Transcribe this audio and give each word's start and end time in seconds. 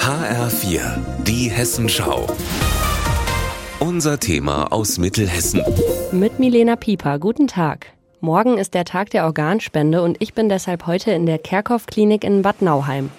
HR4, 0.00 0.80
die 1.22 1.48
Hessenschau. 1.48 2.26
Unser 3.78 4.18
Thema 4.18 4.72
aus 4.72 4.98
Mittelhessen. 4.98 5.62
Mit 6.10 6.40
Milena 6.40 6.74
Pieper, 6.74 7.20
guten 7.20 7.46
Tag. 7.46 7.92
Morgen 8.20 8.58
ist 8.58 8.74
der 8.74 8.84
Tag 8.84 9.10
der 9.10 9.26
Organspende 9.26 10.02
und 10.02 10.16
ich 10.18 10.34
bin 10.34 10.48
deshalb 10.48 10.86
heute 10.86 11.12
in 11.12 11.24
der 11.26 11.38
Kerkhoff-Klinik 11.38 12.24
in 12.24 12.42
Bad 12.42 12.62
Nauheim. 12.62 13.10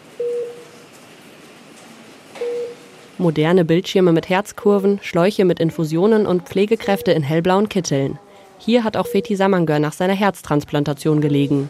Moderne 3.17 3.63
Bildschirme 3.63 4.11
mit 4.11 4.27
Herzkurven, 4.27 4.99
Schläuche 5.01 5.45
mit 5.45 5.61
Infusionen 5.61 6.25
und 6.25 6.49
Pflegekräfte 6.49 7.13
in 7.13 7.23
hellblauen 7.23 7.69
Kitteln. 7.69 8.19
Hier 8.57 8.83
hat 8.83 8.97
auch 8.97 9.07
Feti 9.07 9.37
Samangör 9.37 9.79
nach 9.79 9.93
seiner 9.93 10.15
Herztransplantation 10.15 11.21
gelegen. 11.21 11.69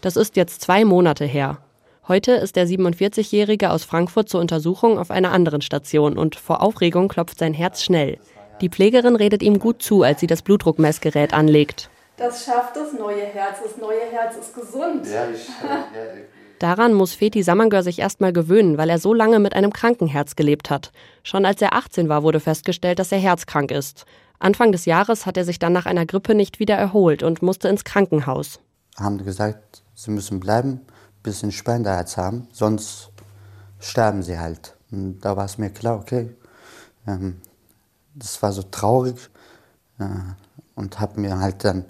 Das 0.00 0.16
ist 0.16 0.34
jetzt 0.34 0.62
zwei 0.62 0.84
Monate 0.84 1.24
her. 1.24 1.58
Heute 2.06 2.32
ist 2.32 2.56
der 2.56 2.68
47-Jährige 2.68 3.70
aus 3.70 3.84
Frankfurt 3.84 4.28
zur 4.28 4.42
Untersuchung 4.42 4.98
auf 4.98 5.10
einer 5.10 5.32
anderen 5.32 5.62
Station 5.62 6.18
und 6.18 6.36
vor 6.36 6.60
Aufregung 6.60 7.08
klopft 7.08 7.38
sein 7.38 7.54
Herz 7.54 7.82
schnell. 7.82 8.18
Die 8.60 8.68
Pflegerin 8.68 9.16
redet 9.16 9.42
ihm 9.42 9.58
gut 9.58 9.82
zu, 9.82 10.02
als 10.02 10.20
sie 10.20 10.26
das 10.26 10.42
Blutdruckmessgerät 10.42 11.32
anlegt. 11.32 11.88
Das 12.18 12.44
schafft 12.44 12.76
das 12.76 12.92
neue 12.92 13.24
Herz. 13.24 13.56
Das 13.62 13.78
neue 13.78 14.02
Herz 14.12 14.36
ist 14.36 14.54
gesund. 14.54 15.06
Ja, 15.06 15.28
ich, 15.30 15.48
ja, 15.48 15.86
Daran 16.58 16.92
muss 16.92 17.14
Feti 17.14 17.42
Samangör 17.42 17.82
sich 17.82 17.98
erstmal 17.98 18.34
gewöhnen, 18.34 18.76
weil 18.76 18.90
er 18.90 18.98
so 18.98 19.14
lange 19.14 19.38
mit 19.38 19.54
einem 19.54 19.72
kranken 19.72 20.06
Herz 20.06 20.36
gelebt 20.36 20.68
hat. 20.68 20.92
Schon 21.22 21.46
als 21.46 21.62
er 21.62 21.72
18 21.72 22.10
war, 22.10 22.22
wurde 22.22 22.38
festgestellt, 22.38 22.98
dass 22.98 23.12
er 23.12 23.18
herzkrank 23.18 23.70
ist. 23.70 24.04
Anfang 24.38 24.72
des 24.72 24.84
Jahres 24.84 25.24
hat 25.24 25.38
er 25.38 25.46
sich 25.46 25.58
dann 25.58 25.72
nach 25.72 25.86
einer 25.86 26.04
Grippe 26.04 26.34
nicht 26.34 26.58
wieder 26.58 26.74
erholt 26.74 27.22
und 27.22 27.40
musste 27.40 27.68
ins 27.68 27.82
Krankenhaus. 27.82 28.60
Haben 28.98 29.24
gesagt, 29.24 29.82
sie 29.94 30.10
müssen 30.10 30.38
bleiben 30.38 30.82
bisschen 31.24 31.50
Spenderherz 31.50 32.16
haben, 32.16 32.46
sonst 32.52 33.10
sterben 33.80 34.22
sie 34.22 34.38
halt. 34.38 34.76
Und 34.92 35.20
da 35.20 35.36
war 35.36 35.46
es 35.46 35.58
mir 35.58 35.70
klar, 35.70 35.98
okay, 35.98 36.30
ähm, 37.08 37.40
das 38.14 38.40
war 38.42 38.52
so 38.52 38.62
traurig 38.62 39.16
äh, 39.98 40.04
und 40.76 41.00
habe 41.00 41.20
mir 41.20 41.40
halt 41.40 41.64
dann 41.64 41.86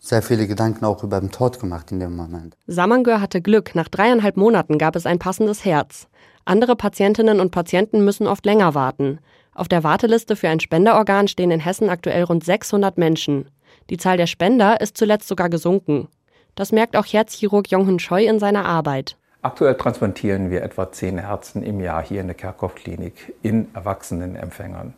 sehr 0.00 0.22
viele 0.22 0.48
Gedanken 0.48 0.84
auch 0.84 1.04
über 1.04 1.20
den 1.20 1.30
Tod 1.30 1.60
gemacht 1.60 1.92
in 1.92 2.00
dem 2.00 2.16
Moment. 2.16 2.56
Samangör 2.66 3.20
hatte 3.20 3.40
Glück. 3.40 3.74
Nach 3.74 3.88
dreieinhalb 3.88 4.36
Monaten 4.36 4.78
gab 4.78 4.96
es 4.96 5.06
ein 5.06 5.18
passendes 5.18 5.64
Herz. 5.64 6.08
Andere 6.44 6.74
Patientinnen 6.74 7.38
und 7.38 7.50
Patienten 7.50 8.04
müssen 8.04 8.26
oft 8.26 8.44
länger 8.46 8.74
warten. 8.74 9.20
Auf 9.54 9.68
der 9.68 9.84
Warteliste 9.84 10.36
für 10.36 10.48
ein 10.48 10.60
Spenderorgan 10.60 11.28
stehen 11.28 11.50
in 11.50 11.60
Hessen 11.60 11.90
aktuell 11.90 12.24
rund 12.24 12.44
600 12.44 12.96
Menschen. 12.96 13.50
Die 13.90 13.98
Zahl 13.98 14.16
der 14.16 14.26
Spender 14.26 14.80
ist 14.80 14.96
zuletzt 14.96 15.28
sogar 15.28 15.50
gesunken. 15.50 16.08
Das 16.54 16.72
merkt 16.72 16.96
auch 16.96 17.06
Herzchirurg 17.06 17.70
Jong-Hun 17.70 17.98
Choi 17.98 18.26
in 18.26 18.38
seiner 18.38 18.64
Arbeit. 18.64 19.16
Aktuell 19.42 19.74
transplantieren 19.74 20.50
wir 20.50 20.62
etwa 20.62 20.92
zehn 20.92 21.16
Herzen 21.16 21.62
im 21.62 21.80
Jahr 21.80 22.02
hier 22.02 22.20
in 22.20 22.26
der 22.26 22.36
Kerkhoff-Klinik 22.36 23.34
in 23.42 23.68
erwachsenen 23.74 24.36
Empfängern. 24.36 24.92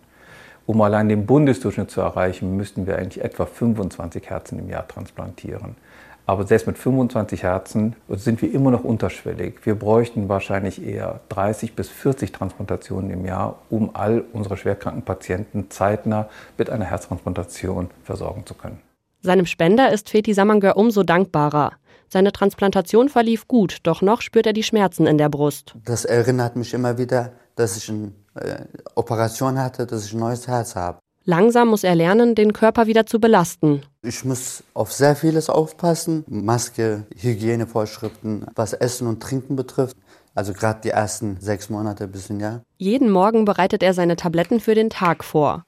Um 0.66 0.80
allein 0.80 1.08
den 1.08 1.26
Bundesdurchschnitt 1.26 1.90
zu 1.90 2.00
erreichen, 2.00 2.56
müssten 2.56 2.86
wir 2.86 2.98
eigentlich 2.98 3.22
etwa 3.22 3.46
25 3.46 4.30
Herzen 4.30 4.58
im 4.58 4.68
Jahr 4.68 4.86
transplantieren. 4.86 5.76
Aber 6.24 6.46
selbst 6.46 6.66
mit 6.68 6.78
25 6.78 7.42
Herzen 7.42 7.96
sind 8.08 8.42
wir 8.42 8.52
immer 8.52 8.70
noch 8.70 8.84
unterschwellig. 8.84 9.64
Wir 9.64 9.74
bräuchten 9.74 10.28
wahrscheinlich 10.28 10.84
eher 10.84 11.20
30 11.30 11.74
bis 11.74 11.88
40 11.88 12.30
Transplantationen 12.30 13.10
im 13.10 13.24
Jahr, 13.24 13.58
um 13.70 13.90
all 13.94 14.24
unsere 14.32 14.56
schwerkranken 14.56 15.02
Patienten 15.02 15.70
zeitnah 15.70 16.28
mit 16.56 16.70
einer 16.70 16.84
Herztransplantation 16.84 17.90
versorgen 18.04 18.46
zu 18.46 18.54
können. 18.54 18.80
Seinem 19.24 19.46
Spender 19.46 19.92
ist 19.92 20.10
Feti 20.10 20.34
Samangör 20.34 20.76
umso 20.76 21.04
dankbarer. 21.04 21.74
Seine 22.08 22.32
Transplantation 22.32 23.08
verlief 23.08 23.46
gut, 23.46 23.78
doch 23.84 24.02
noch 24.02 24.20
spürt 24.20 24.46
er 24.46 24.52
die 24.52 24.64
Schmerzen 24.64 25.06
in 25.06 25.16
der 25.16 25.28
Brust. 25.28 25.76
Das 25.84 26.04
erinnert 26.04 26.56
mich 26.56 26.74
immer 26.74 26.98
wieder, 26.98 27.32
dass 27.54 27.76
ich 27.76 27.88
eine 27.88 28.10
äh, 28.34 28.64
Operation 28.96 29.60
hatte, 29.60 29.86
dass 29.86 30.06
ich 30.06 30.12
ein 30.12 30.18
neues 30.18 30.48
Herz 30.48 30.74
habe. 30.74 30.98
Langsam 31.24 31.68
muss 31.68 31.84
er 31.84 31.94
lernen, 31.94 32.34
den 32.34 32.52
Körper 32.52 32.88
wieder 32.88 33.06
zu 33.06 33.20
belasten. 33.20 33.82
Ich 34.02 34.24
muss 34.24 34.64
auf 34.74 34.92
sehr 34.92 35.14
vieles 35.14 35.48
aufpassen. 35.48 36.24
Maske, 36.26 37.06
Hygienevorschriften, 37.16 38.46
was 38.56 38.72
Essen 38.72 39.06
und 39.06 39.22
Trinken 39.22 39.54
betrifft. 39.54 39.96
Also 40.34 40.52
gerade 40.52 40.80
die 40.82 40.90
ersten 40.90 41.38
sechs 41.40 41.70
Monate 41.70 42.08
bis 42.08 42.28
ein 42.28 42.40
Jahr. 42.40 42.62
Jeden 42.76 43.08
Morgen 43.08 43.44
bereitet 43.44 43.84
er 43.84 43.94
seine 43.94 44.16
Tabletten 44.16 44.58
für 44.58 44.74
den 44.74 44.90
Tag 44.90 45.22
vor 45.22 45.64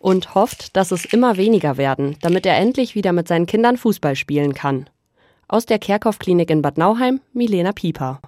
und 0.00 0.34
hofft, 0.34 0.76
dass 0.76 0.90
es 0.90 1.04
immer 1.04 1.36
weniger 1.36 1.76
werden, 1.76 2.16
damit 2.22 2.46
er 2.46 2.56
endlich 2.56 2.96
wieder 2.96 3.12
mit 3.12 3.28
seinen 3.28 3.46
Kindern 3.46 3.76
Fußball 3.76 4.16
spielen 4.16 4.54
kann. 4.54 4.90
Aus 5.46 5.66
der 5.66 5.78
Kerkhoff-Klinik 5.78 6.50
in 6.50 6.62
Bad 6.62 6.78
Nauheim, 6.78 7.20
Milena 7.32 7.72
Pieper. 7.72 8.20